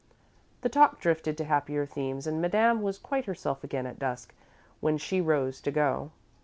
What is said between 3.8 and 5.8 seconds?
at dusk, when she rose to